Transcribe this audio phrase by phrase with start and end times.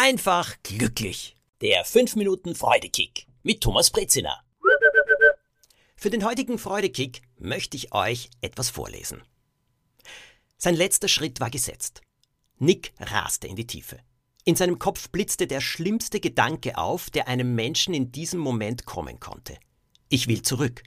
[0.00, 1.36] einfach glücklich.
[1.60, 4.42] Der 5 Minuten Freudekick mit Thomas Brezina.
[5.94, 9.22] Für den heutigen Freudekick möchte ich euch etwas vorlesen.
[10.56, 12.00] Sein letzter Schritt war gesetzt.
[12.56, 13.98] Nick raste in die Tiefe.
[14.46, 19.20] In seinem Kopf blitzte der schlimmste Gedanke auf, der einem Menschen in diesem Moment kommen
[19.20, 19.58] konnte.
[20.08, 20.82] Ich will zurück.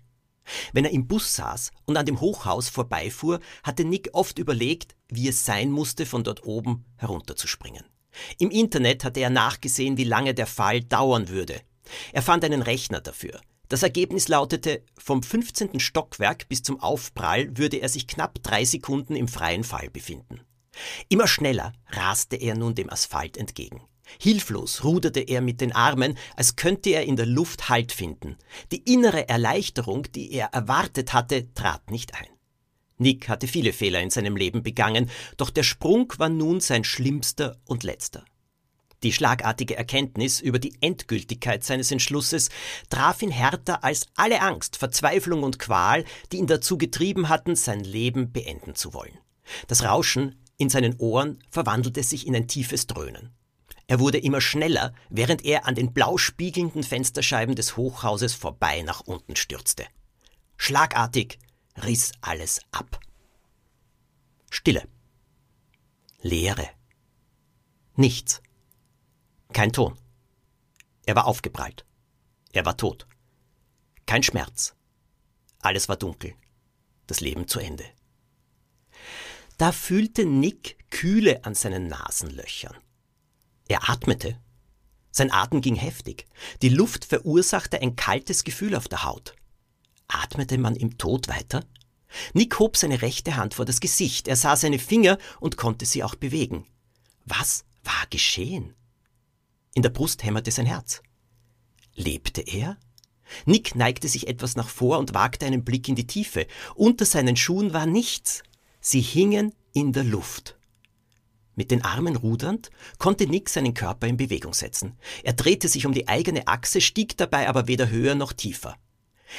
[0.71, 5.27] Wenn er im Bus saß und an dem Hochhaus vorbeifuhr, hatte Nick oft überlegt, wie
[5.27, 7.92] es sein musste, von dort oben herunterzuspringen.
[8.39, 11.61] Im Internet hatte er nachgesehen, wie lange der Fall dauern würde.
[12.11, 13.39] Er fand einen Rechner dafür.
[13.69, 15.79] Das Ergebnis lautete, vom 15.
[15.79, 20.41] Stockwerk bis zum Aufprall würde er sich knapp drei Sekunden im freien Fall befinden.
[21.09, 23.81] Immer schneller raste er nun dem Asphalt entgegen.
[24.19, 28.37] Hilflos ruderte er mit den Armen, als könnte er in der Luft Halt finden.
[28.71, 32.27] Die innere Erleichterung, die er erwartet hatte, trat nicht ein.
[33.03, 37.57] Nick hatte viele Fehler in seinem Leben begangen, doch der Sprung war nun sein schlimmster
[37.65, 38.25] und letzter.
[39.03, 42.49] Die schlagartige Erkenntnis über die Endgültigkeit seines Entschlusses
[42.89, 47.83] traf ihn härter als alle Angst, Verzweiflung und Qual, die ihn dazu getrieben hatten, sein
[47.83, 49.19] Leben beenden zu wollen.
[49.67, 53.31] Das Rauschen in seinen Ohren verwandelte sich in ein tiefes Dröhnen.
[53.87, 59.01] Er wurde immer schneller, während er an den blau spiegelnden Fensterscheiben des Hochhauses vorbei nach
[59.01, 59.83] unten stürzte.
[60.55, 61.39] Schlagartig
[61.77, 62.99] riss alles ab.
[64.49, 64.87] Stille.
[66.21, 66.69] Leere.
[67.95, 68.41] Nichts.
[69.51, 69.97] Kein Ton.
[71.05, 71.85] Er war aufgeprallt.
[72.51, 73.07] Er war tot.
[74.05, 74.75] Kein Schmerz.
[75.59, 76.35] Alles war dunkel.
[77.07, 77.85] Das Leben zu Ende.
[79.57, 82.75] Da fühlte Nick Kühle an seinen Nasenlöchern.
[83.67, 84.39] Er atmete.
[85.11, 86.25] Sein Atem ging heftig.
[86.61, 89.35] Die Luft verursachte ein kaltes Gefühl auf der Haut.
[90.07, 91.63] Atmete man im Tod weiter?
[92.33, 94.27] Nick hob seine rechte Hand vor das Gesicht.
[94.27, 96.65] Er sah seine Finger und konnte sie auch bewegen.
[97.25, 98.75] Was war geschehen?
[99.73, 101.01] In der Brust hämmerte sein Herz.
[101.95, 102.77] Lebte er?
[103.45, 106.45] Nick neigte sich etwas nach vor und wagte einen Blick in die Tiefe.
[106.75, 108.43] Unter seinen Schuhen war nichts.
[108.79, 110.57] Sie hingen in der Luft.
[111.55, 114.97] Mit den Armen rudernd konnte Nick seinen Körper in Bewegung setzen.
[115.23, 118.75] Er drehte sich um die eigene Achse, stieg dabei aber weder höher noch tiefer.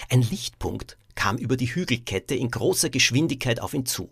[0.08, 4.10] Ein Lichtpunkt kam über die Hügelkette in großer Geschwindigkeit auf ihn zu.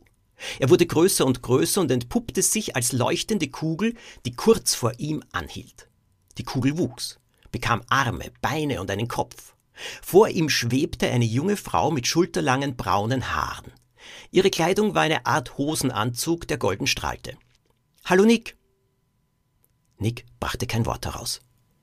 [0.59, 3.95] Er wurde größer und größer und entpuppte sich als leuchtende Kugel,
[4.25, 5.89] die kurz vor ihm anhielt.
[6.39, 7.19] Die Kugel wuchs,
[7.51, 9.55] bekam Arme, Beine und einen Kopf.
[10.03, 13.73] Vor ihm schwebte eine junge Frau mit schulterlangen braunen Haaren.
[14.31, 17.37] Ihre Kleidung war eine Art Hosenanzug, der golden strahlte.
[18.05, 18.57] Hallo Nick.
[19.99, 21.41] Nick brachte kein Wort heraus.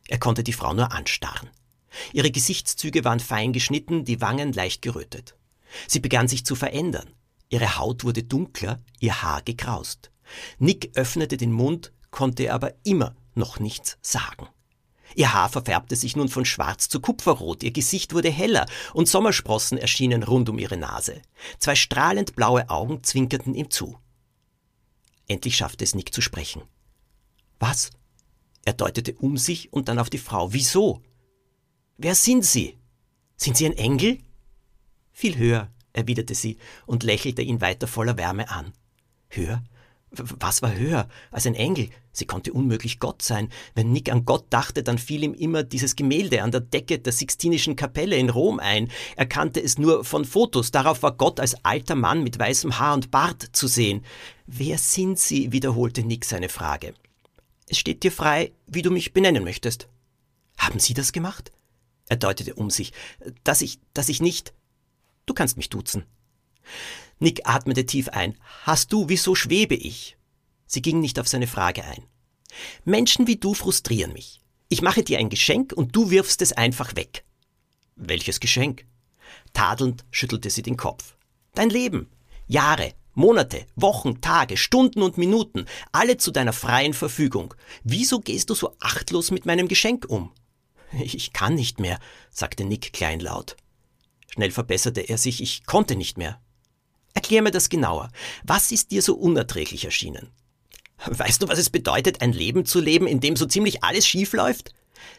[0.08, 1.50] Er konnte die Frau nur anstarren.
[2.14, 5.36] Ihre Gesichtszüge waren fein geschnitten, die Wangen leicht gerötet.
[5.88, 7.10] Sie begann sich zu verändern.
[7.50, 10.12] Ihre Haut wurde dunkler, ihr Haar gekraust.
[10.60, 14.48] Nick öffnete den Mund, konnte aber immer noch nichts sagen.
[15.16, 19.78] Ihr Haar verfärbte sich nun von schwarz zu kupferrot, ihr Gesicht wurde heller und Sommersprossen
[19.78, 21.22] erschienen rund um ihre Nase.
[21.58, 23.98] Zwei strahlend blaue Augen zwinkerten ihm zu.
[25.28, 26.62] Endlich schaffte es Nick zu sprechen.
[27.60, 27.90] Was?
[28.66, 30.54] Er deutete um sich und dann auf die Frau.
[30.54, 31.02] Wieso?
[32.02, 32.78] Wer sind Sie?
[33.36, 34.20] Sind Sie ein Engel?
[35.12, 38.72] Viel höher, erwiderte sie und lächelte ihn weiter voller Wärme an.
[39.28, 39.62] Höher?
[40.12, 41.90] Was war höher als ein Engel?
[42.14, 43.50] Sie konnte unmöglich Gott sein.
[43.76, 47.12] Wenn Nick an Gott dachte, dann fiel ihm immer dieses Gemälde an der Decke der
[47.12, 48.90] Sixtinischen Kapelle in Rom ein.
[49.18, 50.72] Er kannte es nur von Fotos.
[50.72, 54.06] Darauf war Gott als alter Mann mit weißem Haar und Bart zu sehen.
[54.48, 55.52] Wer sind Sie?
[55.52, 56.94] wiederholte Nick seine Frage.
[57.68, 59.90] Es steht dir frei, wie du mich benennen möchtest.
[60.58, 61.52] Haben Sie das gemacht?
[62.10, 62.92] Er deutete um sich.
[63.44, 64.54] Dass ich, dass ich nicht.
[65.26, 66.04] Du kannst mich duzen.
[67.20, 68.36] Nick atmete tief ein.
[68.64, 70.18] Hast du, wieso schwebe ich?
[70.66, 72.04] Sie ging nicht auf seine Frage ein.
[72.84, 74.42] Menschen wie du frustrieren mich.
[74.70, 77.24] Ich mache dir ein Geschenk und du wirfst es einfach weg.
[77.96, 78.86] Welches Geschenk?
[79.54, 81.16] Tadelnd schüttelte sie den Kopf.
[81.54, 82.10] Dein Leben.
[82.48, 87.54] Jahre, Monate, Wochen, Tage, Stunden und Minuten, alle zu deiner freien Verfügung.
[87.84, 90.32] Wieso gehst du so achtlos mit meinem Geschenk um?
[90.92, 92.00] Ich kann nicht mehr,
[92.32, 93.56] sagte Nick kleinlaut.
[94.28, 96.42] Schnell verbesserte er sich, ich konnte nicht mehr.
[97.14, 98.10] Erklär mir das genauer.
[98.44, 100.32] Was ist dir so unerträglich erschienen?
[101.06, 104.34] Weißt du, was es bedeutet, ein Leben zu leben, in dem so ziemlich alles schief
[104.34, 104.74] läuft?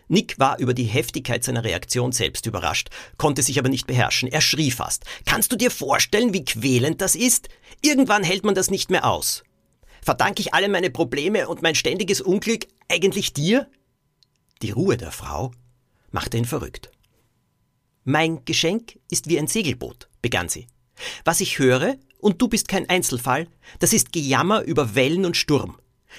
[0.09, 4.29] Nick war über die Heftigkeit seiner Reaktion selbst überrascht, konnte sich aber nicht beherrschen.
[4.29, 5.05] Er schrie fast.
[5.25, 7.49] Kannst du dir vorstellen, wie quälend das ist?
[7.81, 9.43] Irgendwann hält man das nicht mehr aus.
[10.03, 13.69] Verdanke ich alle meine Probleme und mein ständiges Unglück eigentlich dir?
[14.63, 15.53] Die Ruhe der Frau
[16.11, 16.91] machte ihn verrückt.
[18.05, 20.67] Mein Geschenk ist wie ein Segelboot, begann sie.
[21.25, 23.49] Was ich höre, und du bist kein Einzelfall,
[23.79, 25.79] das ist Gejammer über Wellen und Sturm.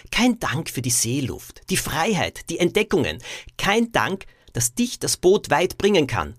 [0.09, 3.21] Kein Dank für die Seeluft, die Freiheit, die Entdeckungen.
[3.57, 6.35] Kein Dank, dass dich das Boot weit bringen kann.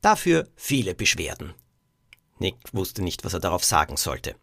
[0.00, 1.52] Dafür viele Beschwerden.
[2.38, 4.34] Nick wusste nicht, was er darauf sagen sollte.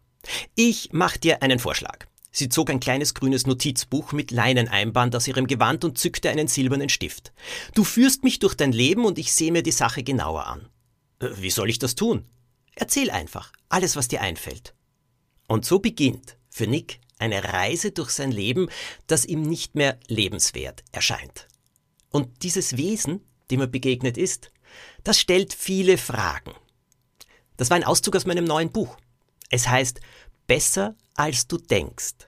[0.54, 2.06] Ich mach dir einen Vorschlag.
[2.32, 6.88] Sie zog ein kleines grünes Notizbuch mit Leineneinband aus ihrem Gewand und zückte einen silbernen
[6.88, 7.32] Stift.
[7.74, 10.68] Du führst mich durch dein Leben und ich sehe mir die Sache genauer an.
[11.18, 12.24] Äh, wie soll ich das tun?
[12.76, 14.74] Erzähl einfach, alles, was dir einfällt.
[15.48, 18.68] Und so beginnt für Nick eine Reise durch sein Leben,
[19.06, 21.48] das ihm nicht mehr lebenswert erscheint.
[22.10, 24.50] Und dieses Wesen, dem er begegnet ist,
[25.04, 26.54] das stellt viele Fragen.
[27.56, 28.96] Das war ein Auszug aus meinem neuen Buch.
[29.50, 30.00] Es heißt
[30.50, 32.26] Besser als du denkst.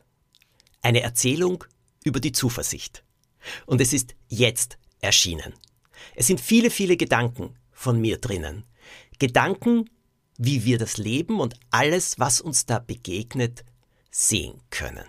[0.80, 1.64] Eine Erzählung
[2.04, 3.02] über die Zuversicht.
[3.66, 5.54] Und es ist jetzt erschienen.
[6.14, 8.62] Es sind viele, viele Gedanken von mir drinnen.
[9.18, 9.90] Gedanken,
[10.38, 13.64] wie wir das Leben und alles, was uns da begegnet,
[14.12, 15.08] sehen können.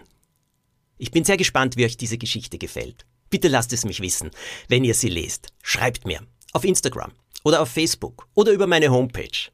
[0.97, 3.05] Ich bin sehr gespannt, wie euch diese Geschichte gefällt.
[3.29, 4.31] Bitte lasst es mich wissen,
[4.69, 5.53] wenn ihr sie lest.
[5.61, 7.11] Schreibt mir auf Instagram
[7.43, 9.51] oder auf Facebook oder über meine Homepage.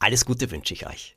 [0.00, 1.16] Alles Gute wünsche ich euch.